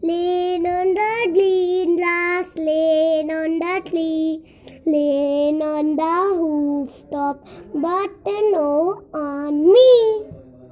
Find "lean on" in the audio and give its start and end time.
0.00-0.94, 2.54-3.58, 4.86-5.96